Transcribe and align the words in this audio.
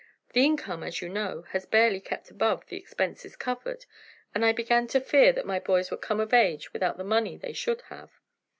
The 0.33 0.43
income, 0.43 0.81
as 0.81 0.99
you 1.03 1.09
know, 1.09 1.43
has 1.51 1.67
barely 1.67 1.99
kept 2.01 2.29
the 2.35 2.61
expenses 2.71 3.35
covered, 3.35 3.85
and 4.33 4.43
I 4.43 4.51
began 4.51 4.87
to 4.87 4.99
fear 4.99 5.31
that 5.31 5.45
my 5.45 5.59
boys 5.59 5.91
would 5.91 6.01
come 6.01 6.19
of 6.19 6.33
age 6.33 6.73
without 6.73 6.97
the 6.97 7.03
money 7.03 7.37
they 7.37 7.53
should 7.53 7.81
have." 7.89 8.09